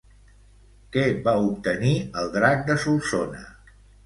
Què 0.95 1.03
va 1.27 1.35
obtenir 1.49 1.93
el 2.23 2.33
drac 2.39 2.65
de 2.71 2.79
Solsona? 2.87 3.45